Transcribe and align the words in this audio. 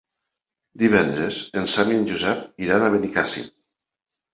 Divendres 0.83 1.43
en 1.63 1.71
Sam 1.75 1.95
i 1.95 2.01
en 2.01 2.11
Josep 2.15 2.67
iran 2.67 2.91
a 2.91 2.93
Benicàssim. 2.99 3.51